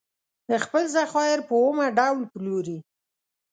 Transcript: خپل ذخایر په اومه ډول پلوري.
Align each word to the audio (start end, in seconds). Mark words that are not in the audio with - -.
خپل 0.63 0.83
ذخایر 0.95 1.39
په 1.47 1.53
اومه 1.63 1.85
ډول 1.99 2.21
پلوري. 2.33 2.77